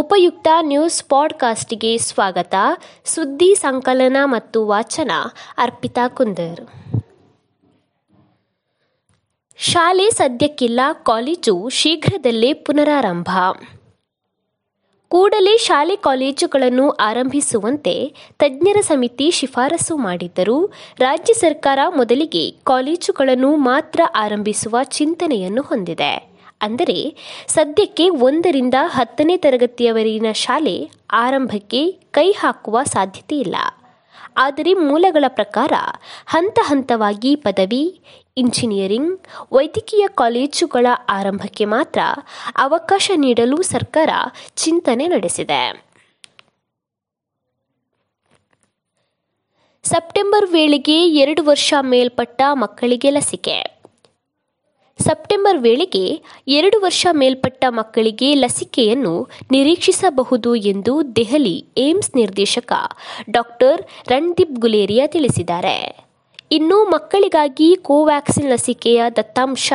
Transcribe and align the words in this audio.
ಉಪಯುಕ್ತ 0.00 0.48
ನ್ಯೂಸ್ 0.60 1.04
ಪಾಡ್ಕಾಸ್ಟ್ಗೆ 1.04 1.98
ಸ್ವಾಗತ. 1.98 2.54
ಸುದ್ದಿ 3.04 3.54
ಸಂಕಲನ 3.54 4.16
ಮತ್ತು 4.24 4.66
ವಾಚನ, 4.66 5.10
ಅರ್ಪಿತಾ 5.58 6.08
ಕುಂದರ್. 6.08 6.60
ಶಾಲೆ 9.58 10.10
ಸದ್ಯಕ್ಕಿಲ್ಲ, 10.10 10.80
ಕಾಲೇಜು 11.02 11.68
ಶೀಘ್ರದಲ್ಲೇ 11.68 12.52
ಪುನರಾರಂಭ. 12.52 13.30
ಕೂಡಲೇ 15.08 15.58
ಶಾಲೆ 15.58 15.96
ಕಾಲೇಜುಗಳನ್ನು 15.96 16.90
ಆರಂಭಿಸುವಂತೆ 16.90 18.14
ತಜ್ಞರ 18.38 18.80
ಸಮಿತಿ 18.80 19.30
ಶಿಫಾರಸು 19.30 19.96
ಮಾಡಿದ್ದರೂ, 19.96 20.66
ರಾಜ್ಯ 20.98 21.34
ಸರ್ಕಾರ 21.34 21.78
ಮೊದಲಿಗೆ 21.96 22.50
ಕಾಲೇಜುಗಳನ್ನು 22.50 23.56
ಮಾತ್ರ 23.56 24.00
ಆರಂಭಿಸುವ 24.16 24.78
ಚಿಂತನೆಯನ್ನು 24.82 25.62
ಹೊಂದಿದೆ. 25.62 26.29
ಅಂದರೆ 26.62 27.16
ಸದ್ಯಕ್ಕೆ 27.48 28.08
ಒಂದರಿಂದ 28.08 28.74
ಹತ್ತನೇ 28.86 29.36
ತರಗತಿಯವರೆಗಿನ 29.36 30.32
ಶಾಲೆ 30.32 30.90
ಆರಂಭಕ್ಕೆ 31.12 31.90
ಕೈ 31.90 32.32
ಹಾಕುವ 32.32 32.82
ಸಾಧ್ಯತೆ 32.84 33.38
ಇಲ್ಲ. 33.38 33.56
ಆದರೆ 34.36 34.74
ಮೂಲಗಳ 34.74 35.24
ಪ್ರಕಾರ 35.28 35.72
ಹಂತ 36.26 36.58
ಹಂತವಾಗಿ 36.62 37.36
ಪದವಿ, 37.36 38.00
ಇಂಜಿನಿಯರಿಂಗ್, 38.36 39.20
ವೈದ್ಯಕೀಯ 39.52 40.04
ಕಾಲೇಜುಗಳ 40.14 40.86
ಆರಂಭಕ್ಕೆ 41.08 41.64
ಮಾತ್ರ 41.64 42.00
ಅವಕಾಶ 42.56 43.10
ನೀಡಲು 43.16 43.62
ಸರ್ಕಾರ 43.62 44.10
ಚಿಂತನೆ 44.56 45.06
ನಡೆಸಿದೆ. 45.06 45.90
ಸೆಪ್ಟೆಂಬರ್ 49.84 50.46
ವೇಳೆಗೆ 50.50 50.96
ಎರಡು 51.08 51.44
ವರ್ಷ 51.44 51.74
ಮೇಲ್ಪಟ್ಟ 51.80 52.42
ಮಕ್ಕಳಿಗೆ 52.52 53.10
ಲಸಿಕೆ. 53.10 53.79
ಸೆಪ್ಟೆಂಬರ್ 55.10 55.58
ವೇಳೆಗೆ 55.58 56.02
ಎರಡು 56.48 56.80
ವರ್ಷ 56.82 57.06
ಮೇಲ್ಪಟ್ಟ 57.12 57.64
ಮಕ್ಕಳಿಗೆ 57.68 58.34
ಲಸಿಕೆಯನ್ನು 58.34 59.28
ನಿರೀಕ್ಷಿಸಬಹುದು 59.50 60.54
ಎಂದು 60.54 61.16
ದೆಹಲಿ 61.16 61.64
ಏಮ್ಸ್ 61.78 62.16
ನಿರ್ದೇಶಕ 62.16 62.72
ಡಾಕ್ಟರ್ 63.30 63.80
ರಣದೀಪ್ 64.08 64.54
ಗುಲೇರಿಯಾ 64.58 65.06
ತಿಳಿಸಿದ್ದಾರೆ. 65.06 65.74
ಇನ್ನು 66.52 66.84
ಮಕ್ಕಳಿಗಾಗಿ 66.84 67.76
ಕೋವ್ಯಾಕ್ಸಿನ್ 67.76 68.50
ಲಸಿಕೆಯ 68.50 69.02
ದತ್ತಾಂಶ 69.16 69.72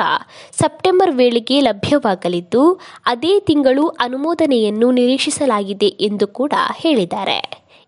ಸೆಪ್ಟೆಂಬರ್ 0.62 1.12
ವೇಳೆಗೆ 1.12 1.62
ಲಭ್ಯವಾಗಲಿದ್ದು, 1.62 2.64
ಅದೇ 3.06 3.40
ತಿಂಗಳು 3.40 3.88
ಅನುಮೋದನೆಯನ್ನು 3.88 4.92
ನಿರೀಕ್ಷಿಸಲಾಗಿದೆ 4.92 5.88
ಎಂದು 5.88 6.28
ಕೂಡ 6.28 6.54
ಹೇಳಿದ್ದಾರೆ. 6.78 7.40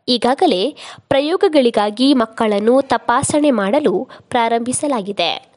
ಈಗಾಗಲೇ 0.08 0.64
ಪ್ರಯೋಗಗಳಿಗಾಗಿ 1.08 2.14
ಮಕ್ಕಳನ್ನು 2.14 2.82
ತಪಾಸಣೆ 2.82 3.52
ಮಾಡಲು 3.52 4.10
ಪ್ರಾರಂಭಿಸಲಾಗಿದೆ. 4.30 5.57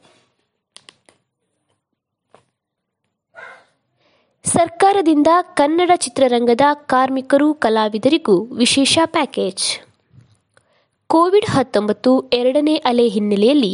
ಸರ್ಕಾರದಿಂದ 4.91 5.31
ಕನ್ನಡ 5.53 5.91
ಚಿತ್ರರಂಗದ 5.95 6.63
ಕಾರ್ಮಿಕರು, 6.85 7.45
ಕಲಾವಿದರಿಗೂ 7.53 8.33
ವಿಶೇಷ 8.53 8.99
ಪ್ಯಾಕೇಜ್. 9.05 9.65
ಕೋವಿಡ್ 11.09 11.47
ಹತ್ತೊಂಬತ್ತು 11.49 12.11
ಎರಡನೇ 12.33 12.75
ಅಲೆ 12.85 13.05
ಹಿನ್ನೆಲೆಯಲ್ಲಿ 13.07 13.71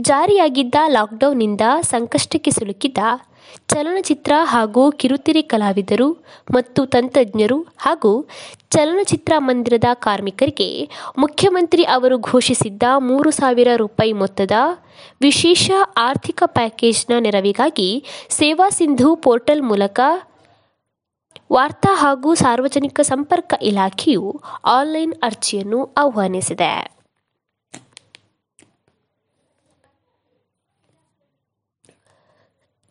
ಜಾರಿಯಾಗಿದ್ದ 0.00 0.74
ಲಾಕ್ಡೌನ್ನಿಂದ 0.88 1.60
ಸಂಕಷ್ಟಕ್ಕೆ 1.90 2.50
ಸಿಲುಕಿದ್ದ 2.50 2.98
ಚಲನಚಿತ್ರ 3.68 4.32
ಹಾಗೂ 4.44 4.90
ಕಿರುತೆರೆ 4.90 5.42
ಕಲಾವಿದರು 5.42 6.08
ಮತ್ತು 6.50 6.82
ತಂತ್ರಜ್ಞರು 6.86 7.58
ಹಾಗೂ 7.78 8.12
ಚಲನಚಿತ್ರ 8.70 9.32
ಮಂದಿರದ 9.38 9.90
ಕಾರ್ಮಿಕರಿಗೆ 9.98 10.70
ಮುಖ್ಯಮಂತ್ರಿ 11.18 11.84
ಅವರು 11.92 12.18
ಘೋಷಿಸಿದ್ದ 12.30 12.82
ಮೂರು 13.06 13.30
ಸಾವಿರ 13.30 13.68
ರೂಪಾಯಿ 13.76 14.12
ಮೊತ್ತದ 14.12 14.56
ವಿಶೇಷ 15.20 15.66
ಆರ್ಥಿಕ 15.96 16.42
ಪ್ಯಾಕೇಜ್ನ 16.54 17.12
ನೆರವಿಗಾಗಿ 17.18 17.90
ಸೇವಾ 18.30 18.68
ಸಿಂಧು 18.70 19.10
ಪೋರ್ಟಲ್ 19.22 19.62
ಮೂಲಕ 19.62 20.00
ವಾರ್ತಾ 21.52 21.94
ಹಾಗೂ 21.94 22.34
ಸಾರ್ವಜನಿಕ 22.34 23.00
ಸಂಪರ್ಕ 23.00 23.54
ಇಲಾಖೆಯು 23.62 24.42
ಆನ್ಲೈನ್ 24.64 25.14
ಅರ್ಜಿಯನ್ನು 25.22 25.94
ಆಹ್ವಾನಿಸಿದೆ. 25.96 26.70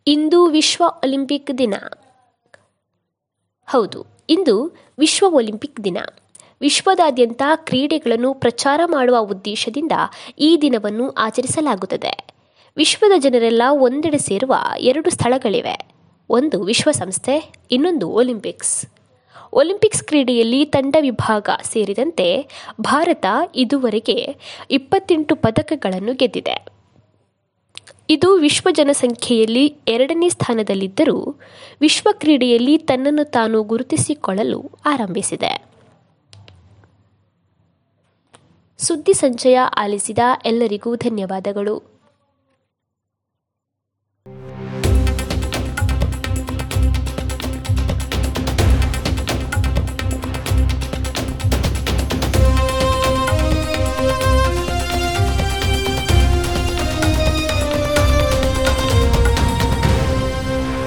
ಇಂದು 0.08 0.46
ವಿಶ್ವ 0.46 0.84
ಒಲಿಂಪಿಕ್ 0.88 1.58
ದಿನ. 1.58 1.74
ಹೌದು, 3.68 4.06
ಇಂದು 4.30 4.76
ವಿಶ್ವ 5.00 5.26
ಒಲಿಂಪಿಕ್ 5.30 5.84
ದಿನ. 5.84 5.98
ವಿಶ್ವದಾದ್ಯಂತ 6.62 7.42
ಕ್ರೀಡೆಗಳನ್ನು 7.56 8.34
ಪ್ರಚಾರ 8.34 8.82
ಮಾಡುವ 8.86 9.18
ಉದ್ದೇಶದಿಂದ 9.18 9.92
ಈ 10.40 10.58
ದಿನವನ್ನು 10.62 11.12
ಆಚರಿಸಲಾಗುತ್ತದೆ. 11.12 12.34
ವಿಶ್ವದ 12.78 13.12
ಜನರೆಲ್ಲ 13.20 13.62
ಒಂದೆಡೆ 13.70 14.18
ಸೇರುವ 14.18 14.56
ಎರಡು 14.78 15.10
ಸ್ಥಳಗಳಿವೆ. 15.10 15.95
ಒಂದು 16.30 16.63
ವಿಶ್ವಸಂಸ್ಥೆ, 16.63 17.53
ಇನ್ನೊಂದು 17.72 18.09
ಒಲಿಂಪಿಕ್ಸ್. 18.09 18.88
ಒಲಿಂಪಿಕ್ಸ್ 19.53 20.03
ಕ್ರೀಡೆಯಲ್ಲಿ 20.03 20.66
ತಂಡ 20.66 20.96
ವಿಭಾಗ 21.02 21.50
ಸೇರಿದಂತೆ 21.63 22.47
ಭಾರತ 22.81 23.25
ಇದುವರೆಗೆ 23.56 24.35
ಇಪ್ಪತ್ತೆಂಟು 24.72 25.35
ಪದಕಗಳನ್ನು 25.35 26.14
ಗೆದ್ದಿದೆ. 26.14 26.66
ಇದು 28.09 28.35
ವಿಶ್ವ 28.35 28.69
ಜನಸಂಖ್ಯೆಯಲ್ಲಿ 28.72 29.75
ಎರಡನೇ 29.88 30.30
ಸ್ಥಾನದಲ್ಲಿದ್ದರೂ 30.30 31.35
ವಿಶ್ವ 31.81 32.09
ಕ್ರೀಡೆಯಲ್ಲಿ 32.12 32.78
ತನ್ನನ್ನು 32.78 33.24
ತಾನು 33.24 33.64
ಗುರುತಿಸಿಕೊಳ್ಳಲು 33.64 34.72
ಆರಂಭಿಸಿದೆ. 34.85 35.66
ಸುದ್ದಿ 38.78 39.14
ಸಂಚಯ 39.14 39.58
ಆಲಿಸಿದ 39.58 40.19
ಎಲ್ಲರಿಗೂ 40.46 40.96
ಧನ್ಯವಾದಗಳು. 40.96 41.95